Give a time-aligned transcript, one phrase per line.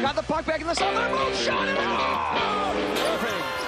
[0.00, 0.94] Got the puck back in the zone.
[0.94, 2.74] They're both shot it out.
[3.04, 3.60] Irving.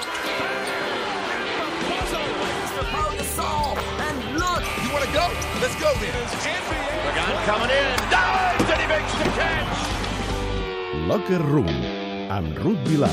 [4.82, 5.28] You want to go?
[5.60, 6.14] Let's go then.
[7.04, 7.96] Pagan coming in.
[8.08, 9.78] Dives and he makes the catch.
[11.06, 11.68] Locker Room,
[12.30, 13.10] amb Ruth Vilar.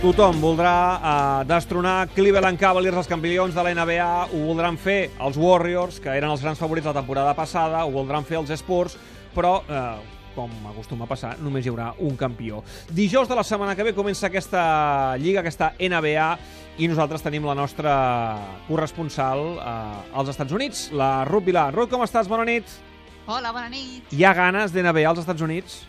[0.00, 5.38] Tothom voldrà eh, destronar Cleveland Cavaliers, els campions de la NBA, ho voldran fer els
[5.40, 8.94] Warriors, que eren els grans favorits la temporada passada, ho voldran fer els Spurs,
[9.34, 12.60] però, eh, com acostuma a passar, només hi haurà un campió.
[12.92, 16.28] Dijous de la setmana que ve comença aquesta lliga, aquesta NBA,
[16.76, 17.94] i nosaltres tenim la nostra
[18.68, 21.70] corresponsal eh, als Estats Units, la Ruth Vilar.
[21.74, 22.28] Ruth, com estàs?
[22.28, 22.68] Bona nit.
[23.26, 24.12] Hola, bona nit.
[24.12, 25.80] Hi ha ganes d'NBA als Estats Units?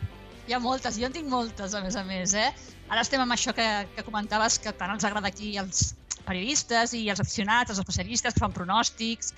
[0.48, 2.48] Hi ha moltes, jo en tinc moltes, a més a més, eh?
[2.88, 5.91] Ara estem amb això que, que comentaves, que tant ens agrada aquí als
[6.23, 9.34] periodistes i als aficionats, als especialistes que fan pronòstics,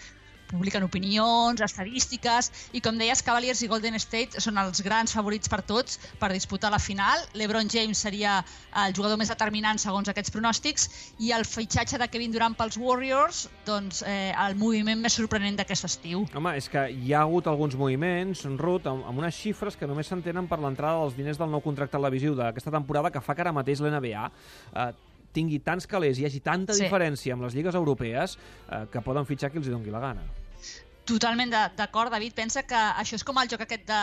[0.50, 5.62] publiquen opinions, estadístiques, i com deies, Cavaliers i Golden State són els grans favorits per
[5.62, 7.22] tots per disputar la final.
[7.38, 8.40] LeBron James seria
[8.86, 10.88] el jugador més determinant segons aquests pronòstics,
[11.20, 15.86] i el fitxatge de Kevin Durant pels Warriors, doncs eh, el moviment més sorprenent d'aquest
[15.90, 16.26] estiu.
[16.36, 20.10] Home, és que hi ha hagut alguns moviments, Ruth, amb, amb unes xifres que només
[20.10, 23.52] s'entenen per l'entrada dels diners del nou contracte televisiu d'aquesta temporada que fa que ara
[23.56, 24.90] mateix l'NBA eh,
[25.34, 26.84] tingui tants calés i hi hagi tanta Sí.
[26.86, 28.38] diferència amb les lligues europees
[28.72, 30.24] eh, que poden fitxar qui els hi doni la gana.
[31.10, 32.36] Totalment d'acord, David.
[32.38, 34.02] Pensa que això és com el joc aquest de,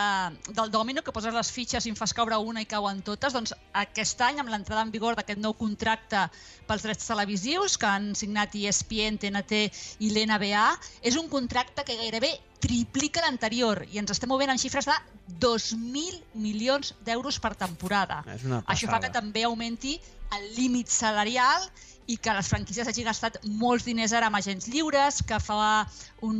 [0.57, 3.31] del dòmino, que poses les fitxes i en fas caure una i cauen totes.
[3.31, 6.25] Doncs aquest any, amb l'entrada en vigor d'aquest nou contracte
[6.67, 9.61] pels drets televisius que han signat ESPN, TNT
[10.03, 10.67] i l'NBA,
[11.07, 14.95] és un contracte que gairebé triplica l'anterior i ens estem movent en xifres de
[15.41, 18.23] 2.000 milions d'euros per temporada.
[18.65, 19.97] Això fa que també augmenti
[20.35, 21.67] el límit salarial
[22.07, 25.83] i que les franquícies hagin gastat molts diners ara amb agents lliures, que fa
[26.23, 26.37] un,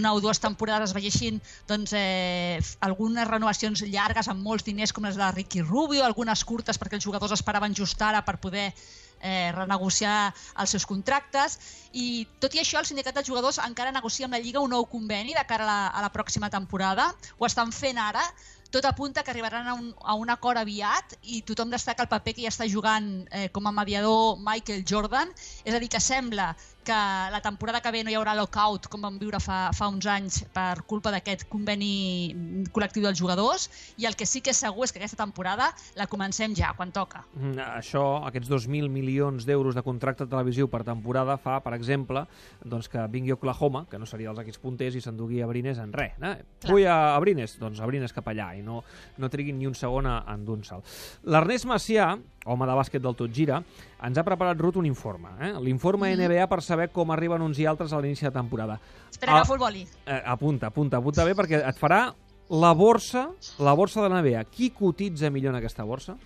[0.00, 1.38] una o dues temporades es veiessin
[1.70, 6.82] doncs, eh, algunes renovacions llargues amb molts diners com les de Ricky Rubio, algunes curtes
[6.82, 8.72] perquè els jugadors esperaven just ara per poder
[9.20, 11.58] eh, renegociar els seus contractes.
[11.92, 14.86] I tot i això el sindicat dels jugadors encara negocia amb la Lliga un nou
[14.90, 17.10] conveni de cara a la, a la pròxima temporada.
[17.38, 18.24] Ho estan fent ara
[18.70, 22.34] tot apunta que arribaran a un, a un acord aviat i tothom destaca el paper
[22.36, 25.32] que ja està jugant eh, com a mediador Michael Jordan.
[25.64, 26.52] És a dir, que sembla
[26.88, 26.94] que
[27.30, 30.38] la temporada que ve no hi haurà lockout com vam viure fa, fa uns anys
[30.54, 33.66] per culpa d'aquest conveni col·lectiu dels jugadors
[34.00, 35.66] i el que sí que és segur és que aquesta temporada
[36.00, 37.26] la comencem ja, quan toca.
[37.36, 42.24] Mm, Això, aquests 2.000 milions d'euros de contracte televisiu per temporada fa, per exemple,
[42.64, 45.92] doncs que vingui Oklahoma, que no seria dels equips punters, i s'endugui a Brines en
[45.92, 46.16] res.
[46.24, 46.38] Eh?
[46.70, 47.58] Vull a, a Brines?
[47.60, 48.82] Doncs a Brines cap allà, i no,
[49.18, 50.82] no triguin ni un segon a endur-se'l.
[51.30, 52.10] L'Ernest Macià,
[52.44, 53.62] home de bàsquet del Tot Gira,
[54.04, 55.30] ens ha preparat, Ruth, un informe.
[55.40, 55.52] Eh?
[55.64, 58.78] L'informe NBA per saber com arriben uns i altres a l'inici de temporada.
[59.10, 59.36] Espera, Ah.
[59.40, 59.86] agafo el boli.
[60.06, 62.12] Eh, apunta, apunta, apunta bé, perquè et farà
[62.50, 64.44] la borsa, la borsa de la NBA.
[64.44, 66.16] Qui cotitza millor en aquesta borsa?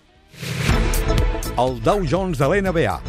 [1.59, 3.01] El Dow Jones de l'NBA.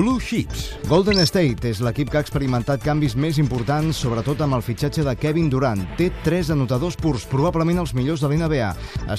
[0.00, 0.78] Blue Chips.
[0.88, 5.12] Golden State és l'equip que ha experimentat canvis més importants, sobretot amb el fitxatge de
[5.20, 5.82] Kevin Durant.
[5.98, 8.70] Té tres anotadors purs, probablement els millors de l'NBA.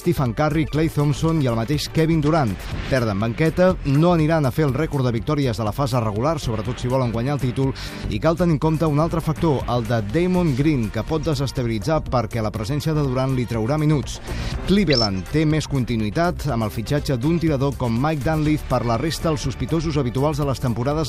[0.02, 2.56] Stephen Curry, Clay Thompson i el mateix Kevin Durant.
[2.90, 6.82] Perden banqueta, no aniran a fer el rècord de victòries de la fase regular, sobretot
[6.82, 7.76] si volen guanyar el títol,
[8.10, 12.02] i cal tenir en compte un altre factor, el de Damon Green, que pot desestabilitzar
[12.10, 14.18] perquè la presència de Durant li traurà minuts.
[14.66, 19.30] Cleveland té més continuïtat amb el fitxatge d'un tirador com Mike Dunleavy per la resta
[19.30, 20.62] els sospitosos habituals de les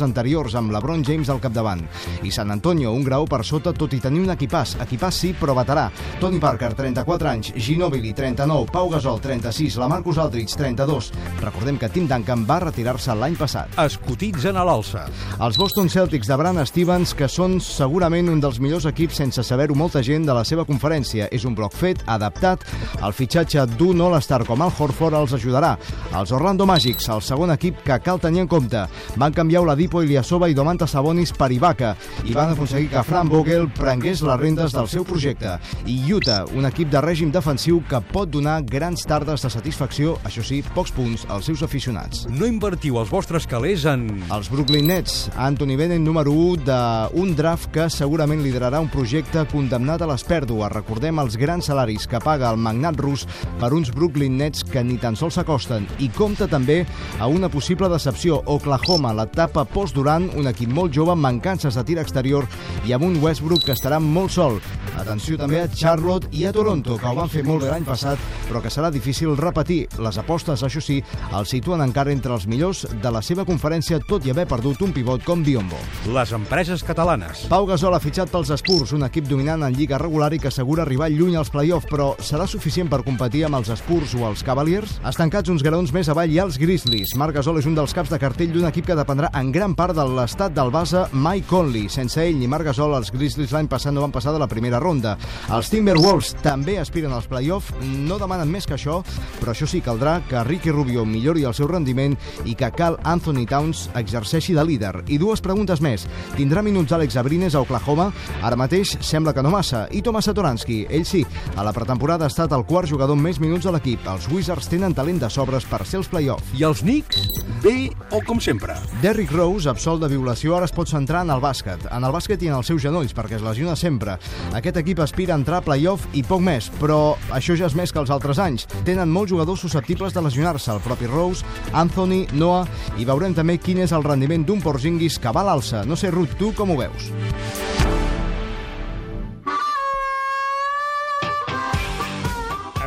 [0.03, 1.83] anteriors amb LeBron James al capdavant.
[2.23, 4.77] I San Antonio, un grau per sota, tot i tenir un equipàs.
[4.81, 5.91] Equipàs sí, però veterà.
[6.21, 11.12] Tony Parker, 34 anys, Ginobili, 39, Pau Gasol, 36, la Marcus Aldridge, 32.
[11.41, 13.73] Recordem que Tim Duncan va retirar-se l'any passat.
[13.83, 15.06] Es cotitzen a l'alça.
[15.41, 19.75] Els Boston Celtics de Brad Stevens, que són segurament un dels millors equips sense saber-ho
[19.79, 21.29] molta gent de la seva conferència.
[21.33, 22.65] És un bloc fet, adaptat.
[23.03, 25.77] El fitxatge d'un All-Star com el Horford els ajudarà.
[26.19, 28.84] Els Orlando Magics, el segon equip que cal tenir en compte.
[29.17, 31.97] Van canviar Oladipo, Ilyasova i Domantas Sabonis per Ibaka
[32.29, 35.57] i van aconseguir que Frank Vogel prengués les rendes del seu projecte.
[35.91, 40.44] I Utah, un equip de règim defensiv que pot donar grans tardes de satisfacció, això
[40.47, 42.29] sí, pocs punts als seus aficionats.
[42.31, 44.05] No invertiu els vostres calés en...
[44.31, 50.06] Els Brooklyn Nets, Anthony Bennett número 1 d'un draft que segurament liderarà un projecte condemnat
[50.06, 50.71] a les pèrdues.
[50.71, 53.27] Recordem els grans salaris que paga el magnat rus
[53.59, 55.91] per uns Brooklyn Nets que ni tan sols s'acosten.
[55.99, 56.85] I compta també
[57.19, 61.84] a una possible decepció, Oklahoma, la etapa post-Durant, un equip molt jove, amb mancances de
[61.88, 62.44] tir exterior
[62.87, 64.58] i amb un Westbrook que estarà molt sol.
[65.00, 68.20] Atenció també a Charlotte i a Toronto, que ho van fer molt bé l'any passat,
[68.49, 69.87] però que serà difícil repetir.
[70.05, 70.99] Les apostes, això sí,
[71.32, 74.93] el situen encara entre els millors de la seva conferència, tot i haver perdut un
[74.93, 75.81] pivot com Biombo.
[76.12, 77.46] Les empreses catalanes.
[77.49, 80.85] Pau Gasol ha fitxat pels Spurs, un equip dominant en lliga regular i que assegura
[80.85, 84.99] arribar lluny als play-off, però serà suficient per competir amb els Spurs o els Cavaliers?
[85.08, 87.17] Estancats uns graons més avall ha els Grizzlies.
[87.17, 89.95] Marc Gasol és un dels caps de cartell d'un equip que dependrà en gran part
[89.97, 91.89] de l'estat del base Mike Conley.
[91.93, 94.81] Sense ell ni Marc Gasol, els Grizzlies l'any passat no van passar de la primera
[94.83, 95.15] ronda.
[95.53, 99.01] Els Timberwolves també aspiren als play-off, no demanen més que això,
[99.41, 103.45] però això sí, caldrà que Ricky Rubio millori el seu rendiment i que Cal Anthony
[103.51, 104.93] Towns exerceixi de líder.
[105.07, 106.09] I dues preguntes més.
[106.37, 108.11] Tindrà minuts Àlex Abrines a Oklahoma?
[108.43, 109.87] Ara mateix sembla que no massa.
[109.93, 111.25] I Tomas Satoransky, ell sí,
[111.57, 114.07] a la pretemporada ha estat el quart jugador amb més minuts a l'equip.
[114.09, 116.55] Els Wizards tenen talent de sobres per ser els play-off.
[116.59, 117.29] I els Knicks?
[117.63, 118.75] Bé o com sempre?
[119.12, 121.82] Derrick Rose, absolt de violació, ara es pot centrar en el bàsquet.
[121.93, 124.14] En el bàsquet i en els seus genolls, perquè es lesiona sempre.
[124.56, 127.93] Aquest equip aspira a entrar a play-off i poc més, però això ja és més
[127.93, 128.64] que els altres anys.
[128.88, 131.44] Tenen molts jugadors susceptibles de lesionar-se, el propi Rose,
[131.76, 132.64] Anthony, Noah,
[132.97, 135.85] i veurem també quin és el rendiment d'un Porzingis que va a l'alça.
[135.85, 137.12] No sé, Ruth, tu com ho veus?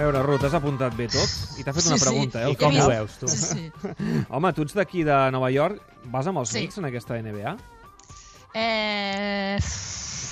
[0.05, 2.45] Veure, Ruth, has apuntat bé tot i t'ha fet una pregunta, eh?
[2.45, 3.29] he El com ho veus, tu?
[3.31, 3.41] Sí,
[3.73, 3.93] sí.
[4.35, 5.81] Home, tu ets d'aquí de Nova York,
[6.13, 6.61] vas amb els Sí.
[6.63, 7.55] Knicks en aquesta NBA?
[8.55, 9.57] Eh...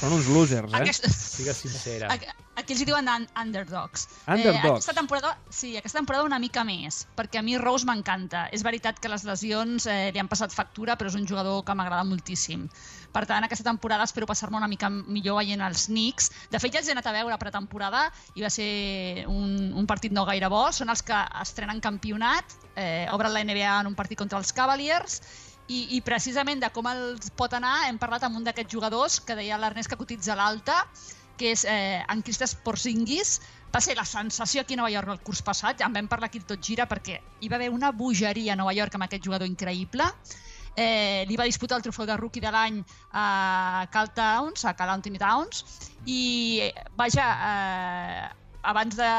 [0.04, 0.80] Són uns losers, eh?
[0.82, 1.06] Aquest...
[1.08, 2.10] Sigues sincera.
[2.12, 4.04] Aquí, els hi diuen un underdogs.
[4.28, 4.60] Underdogs.
[4.60, 8.44] Eh, aquesta temporada, sí, aquesta temporada una mica més, perquè a mi Rose m'encanta.
[8.52, 11.76] És veritat que les lesions eh, li han passat factura, però és un jugador que
[11.80, 12.66] m'agrada moltíssim.
[13.16, 16.30] Per tant, aquesta temporada espero passar-me una mica millor veient els Knicks.
[16.52, 18.04] De fet, ja els he anat a veure a pretemporada
[18.36, 18.68] i va ser
[19.32, 20.66] un, un partit no gaire bo.
[20.76, 25.22] Són els que estrenen campionat, eh, obren la NBA en un partit contra els Cavaliers
[25.68, 29.38] i, i precisament de com els pot anar hem parlat amb un d'aquests jugadors que
[29.40, 30.84] deia l'Ernest que cotitza l'alta,
[31.38, 33.40] que és eh, en Cristas Porzingis,
[33.74, 36.44] va ser la sensació aquí a Nova York el curs passat, en vam parlar aquí
[36.46, 40.06] tot gira perquè hi va haver una bogeria a Nova York amb aquest jugador increïble,
[40.76, 44.94] eh, li va disputar el trofeu de rookie de l'any a Cal Towns, a Cal
[44.94, 45.66] Anthony Towns,
[46.06, 46.22] i
[46.68, 49.10] eh, vaja, eh, abans de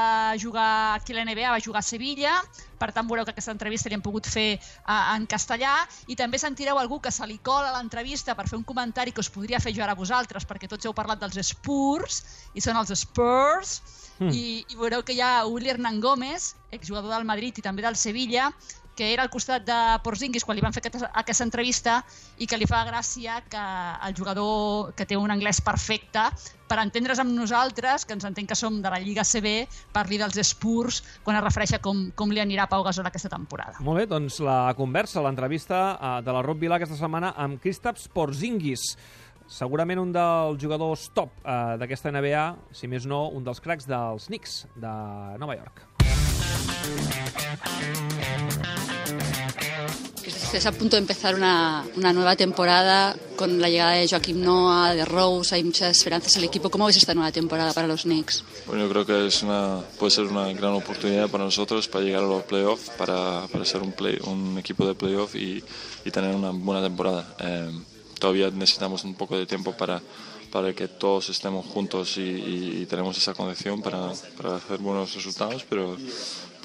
[0.41, 2.35] jugar aquí a la NBA va jugar a Sevilla,
[2.81, 5.76] per tant veureu que aquesta entrevista li hem pogut fer eh, en castellà.
[6.08, 9.20] I també sentireu algú que se li cola a l'entrevista per fer un comentari que
[9.20, 12.23] us podria fer jo ara a vosaltres perquè tots heu parlat dels Spurs
[12.55, 13.81] i són els Spurs.
[14.14, 14.31] Mm.
[14.31, 17.97] i, i veureu que hi ha Willy Hernán Gómez, exjugador del Madrid i també del
[17.99, 18.52] Sevilla,
[18.94, 22.00] que era al costat de Porzingis quan li van fer aquesta, aquesta entrevista
[22.38, 23.64] i que li fa gràcia que
[24.06, 26.29] el jugador que té un anglès perfecte
[26.69, 30.38] per entendre's amb nosaltres, que ens entenc que som de la Lliga CB, parli dels
[30.49, 33.82] Spurs quan es refereix a com, com li anirà Pau Gasol aquesta temporada.
[33.85, 38.08] Molt bé, doncs la conversa, l'entrevista eh, de la Rob Vila aquesta setmana amb Kristaps
[38.14, 38.94] Porzingis.
[39.44, 44.31] Segurament un dels jugadors top eh, d'aquesta NBA, si més no, un dels cracs dels
[44.32, 44.94] Knicks de
[45.43, 45.94] Nova York.
[50.55, 54.95] Estás a punto de empezar una, una, nueva temporada con la llegada de Joaquim Noah,
[54.95, 56.71] de Rose, hay muchas esperanzas en el equipo.
[56.71, 58.45] ¿Cómo ves esta nueva temporada para los Knicks?
[58.69, 62.23] Bueno, yo creo que es una, puede ser una gran oportunidad para nosotros para llegar
[62.23, 65.61] a los playoffs, para, para ser un, play, un equipo de playoff y,
[66.05, 67.35] y tener una buena temporada.
[67.41, 67.73] Eh,
[68.21, 70.01] todavía necesitamos un poco de tiempo para,
[70.53, 75.13] para que todos estemos juntos y, y, y tenemos esa condición para, para hacer buenos
[75.17, 75.97] resultados, pero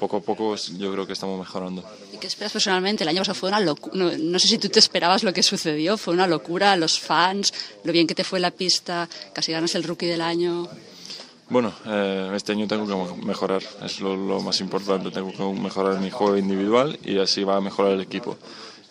[0.00, 1.84] poco a poco yo creo que estamos mejorando.
[2.14, 3.04] ¿Y qué esperas personalmente?
[3.04, 3.94] El año pasado fue una locura.
[3.94, 5.98] No, no, sé si tú te esperabas lo que sucedió.
[5.98, 6.74] Fue una locura.
[6.76, 7.52] Los fans,
[7.84, 10.66] lo bien que te fue la pista, casi ganas el rookie del año.
[11.50, 15.10] Bueno, eh, este año tengo que mejorar, es lo, lo, más importante.
[15.10, 18.38] Tengo que mejorar mi juego individual y así va a mejorar el equipo.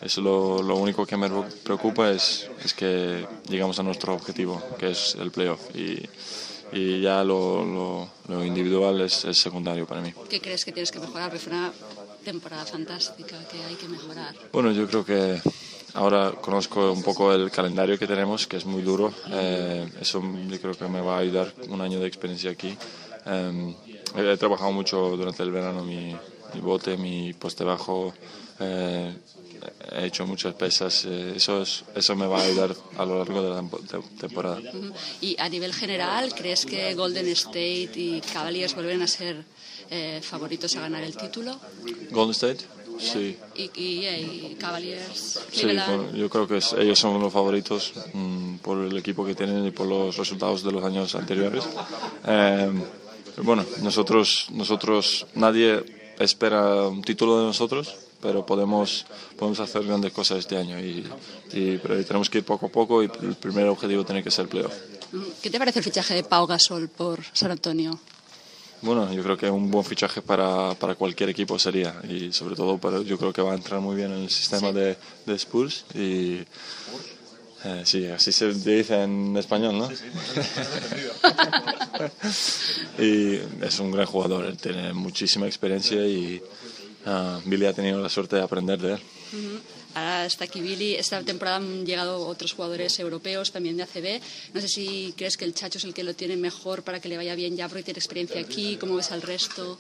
[0.02, 1.30] Eso lo, lo único que me
[1.64, 5.76] preocupa es, es que llegamos a nuestro objetivo, que es el playoff.
[5.76, 6.04] Y,
[6.72, 10.14] y ya lo, lo, lo individual es, es, secundario para mí.
[10.30, 11.30] ¿Qué crees que tienes que mejorar?
[11.30, 11.72] Porque fue una
[12.24, 14.36] temporada fantástica que hay que mejorar.
[14.52, 15.42] Bueno, yo creo que
[15.94, 19.14] ahora conozco un poco el calendario que tenemos, que es muy duro.
[19.32, 22.78] Eh, eso yo creo que me va a ayudar un año de experiencia aquí.
[23.26, 23.76] Eh,
[24.16, 26.16] he trabajado mucho durante el verano mi,
[26.54, 28.14] mi bote, mi poste bajo.
[28.60, 29.14] Eh,
[29.92, 33.42] he hecho muchas pesas, eh, eso, es, eso me va a ayudar a lo largo
[33.42, 33.64] de la
[34.20, 34.60] temporada.
[35.22, 39.44] Y a nivel general, ¿crees que Golden State y Cavaliers vuelven a ser
[39.90, 41.60] eh, favoritos a ganar el título?
[42.12, 42.66] Golden State,
[43.00, 43.38] sí.
[43.56, 45.68] Y, y, y Cavaliers, sí,
[46.16, 49.72] yo creo que es, ellos son los favoritos mmm, por el equipo que tienen y
[49.72, 51.64] por los resultados de los años anteriores.
[52.26, 52.72] Eh,
[53.42, 55.84] bueno, nosotros, nosotros, nadie
[56.20, 59.06] espera un título de nosotros, pero podemos,
[59.38, 61.06] podemos hacer grandes cosas este año y,
[61.52, 64.44] y pero tenemos que ir poco a poco y el primer objetivo tiene que ser
[64.44, 64.74] el playoff.
[65.42, 68.00] ¿Qué te parece el fichaje de Pau Gasol por San Antonio?
[68.82, 72.78] Bueno, yo creo que un buen fichaje para, para cualquier equipo sería y sobre todo
[72.78, 74.96] para, yo creo que va a entrar muy bien en el sistema de,
[75.26, 76.40] de Spurs y
[77.66, 79.90] eh, sí, así se dice en español, ¿no?
[82.98, 86.42] y es un gran jugador, él tiene muchísima experiencia y
[87.10, 89.00] ah, Billy ha tenido la suerte de aprender de él.
[89.96, 90.96] Ahora está aquí Billy.
[90.96, 94.22] Esta temporada han llegado otros jugadores europeos también de ACB.
[94.54, 97.10] No sé si crees que el Chacho es el que lo tiene mejor para que
[97.10, 98.78] le vaya bien ya porque tiene experiencia aquí.
[98.78, 99.80] ¿Cómo ves al resto?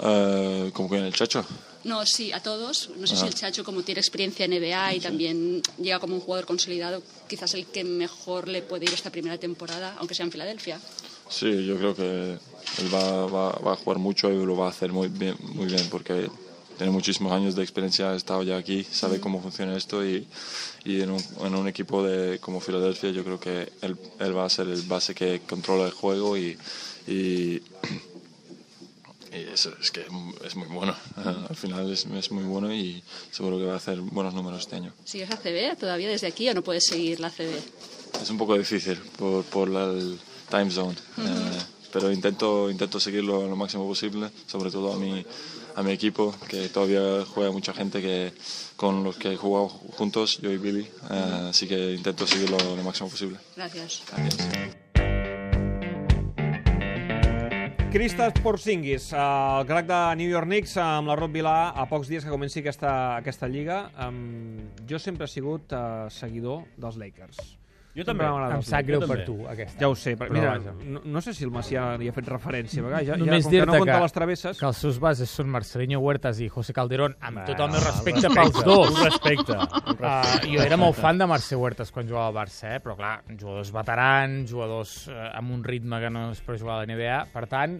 [0.00, 1.44] Eh, ¿Cómo que en el Chacho?
[1.84, 2.90] No, sí, a todos.
[2.96, 3.26] No sé si Ah.
[3.28, 7.54] el Chacho, como tiene experiencia en NBA y también llega como un jugador consolidado, quizás
[7.54, 10.80] el que mejor le puede ir esta primera temporada, aunque sea en Filadelfia.
[11.28, 12.38] Sí, yo creo que
[12.78, 15.66] él va, va, va a jugar mucho y lo va a hacer muy bien, muy
[15.66, 16.28] bien porque
[16.76, 20.26] tiene muchísimos años de experiencia, ha estado ya aquí, sabe cómo funciona esto y,
[20.84, 24.44] y en, un, en un equipo de, como Filadelfia yo creo que él, él va
[24.44, 26.58] a ser el base que controla el juego y,
[27.06, 27.62] y,
[29.32, 30.06] y eso es que
[30.44, 30.94] es muy bueno.
[31.48, 34.76] Al final es, es muy bueno y seguro que va a hacer buenos números este
[34.76, 34.92] año.
[35.04, 37.50] ¿Sigues ACB todavía desde aquí o no puedes seguir la ACB?
[38.20, 41.58] Es un poco difícil por, por la, el time zone, eh,
[41.92, 45.24] pero intento, intento seguirlo lo máximo posible, sobre todo a mi,
[45.76, 48.32] a mi equipo, que todavía juega mucha gente que,
[48.76, 52.82] con los que he jugado juntos, yo y Billy, eh, así que intento seguirlo lo
[52.82, 53.38] máximo posible.
[53.56, 54.02] Gracias.
[54.10, 54.48] Gracias.
[57.94, 62.24] Cristas Porzingis, el crac de New York Knicks amb la Rod Vilà a pocs dies
[62.26, 63.84] que comenci aquesta, aquesta lliga.
[64.02, 67.38] Um, jo sempre he sigut uh, seguidor dels Lakers.
[67.94, 68.24] Jo també.
[68.26, 69.78] Em els sap greu per tu, aquesta.
[69.78, 70.72] Ja ho sé, però, mira, vaja.
[70.82, 73.52] no, no sé si el Macià hi ha fet referència, perquè ja, ja Només com
[73.54, 74.58] que no compta que, les travesses...
[74.58, 77.84] que els seus bases són Marcelinho Huertas i José Calderón, amb Va, tot el meu
[77.84, 78.90] respecte respecte, pels dos.
[78.90, 80.50] un respecte, un Uh, respecte.
[80.56, 82.80] jo era molt fan de Mercè Huertas quan jugava al Barça, eh?
[82.82, 86.82] però clar, jugadors veterans, jugadors uh, amb un ritme que no es pot jugar a
[86.82, 87.78] la NBA, per tant,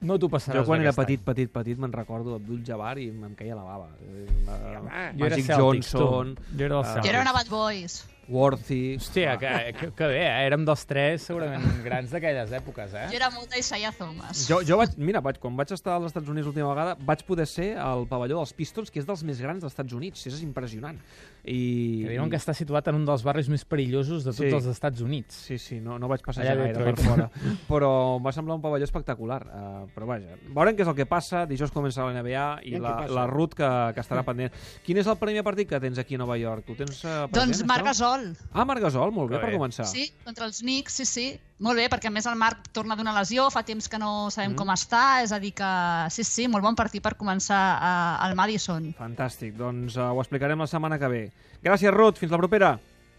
[0.00, 3.10] no t'ho passaràs Jo quan era aquest petit, petit, petit, me'n recordo d'Abdul Jabbar i
[3.12, 3.90] em queia la bava.
[4.00, 5.98] Eh, Jo era Magic Celtics, tu.
[6.00, 6.32] Johnson...
[6.56, 7.04] Jo era del eh, Celtics.
[7.04, 7.98] Jo era una Bad Boys.
[8.30, 8.96] Worthy...
[9.00, 10.46] Hòstia, que, que, que bé, eh?
[10.46, 13.08] érem dels tres segurament grans d'aquelles èpoques, eh?
[13.10, 14.44] Jo era molt d'Isaiah Thomas.
[14.48, 17.48] Jo, jo vaig, mira, vaig, quan vaig estar als Estats Units l'última vegada, vaig poder
[17.50, 20.26] ser al pavelló dels Pistons, que és dels més grans dels Estats Units.
[20.30, 21.00] És impressionant.
[21.44, 24.52] I, Que diuen que està situat en un dels barris més perillosos de tots Sí.
[24.54, 25.34] els Estats Units.
[25.48, 27.30] Sí, sí, no, no vaig Allà a gaire per fora.
[27.70, 29.40] Però em va semblar un pavelló espectacular.
[29.46, 31.46] Uh, però vaja, veurem què és el que passa.
[31.46, 34.52] Dijous comença la NBA i Aviam la, la Ruth que, que estarà pendent.
[34.84, 36.68] Quin és el primer partit que tens aquí a Nova York?
[36.68, 37.84] Ho tens uh, present, Doncs Marc?
[37.90, 38.30] Gasol.
[38.52, 39.58] Ah, Marc Gasol, molt bé, Que per bé.
[39.58, 39.86] començar.
[39.88, 41.28] Sí, contra els Knicks, sí, sí.
[41.60, 44.52] Molt bé, perquè a més el Marc torna d'una lesió, fa temps que no sabem
[44.54, 44.56] Mm.
[44.56, 45.70] com està, és a dir que
[46.08, 48.94] sí, sí, molt bon partit per començar a, al Madison.
[48.98, 51.22] Fantàstic, doncs uh, ho explicarem la setmana que ve.
[51.62, 52.78] Gràcies, Ruth, fins la propera.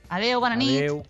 [0.10, 0.80] Adéu, bona nit.
[0.82, 1.04] Adéu.